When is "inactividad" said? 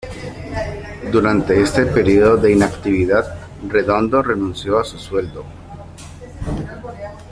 2.53-3.35